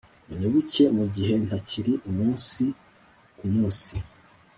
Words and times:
unyibuke 0.31 0.83
mugihe 0.97 1.33
ntakiri 1.45 1.93
umunsi 2.09 2.63
kumunsi 3.37 3.95